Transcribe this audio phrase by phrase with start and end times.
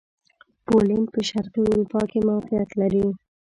[0.65, 3.05] پولېنډ په شرقي اروپا کښې موقعیت لري.